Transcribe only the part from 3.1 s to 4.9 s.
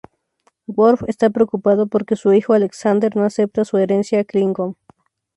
no acepta su herencia Klingon.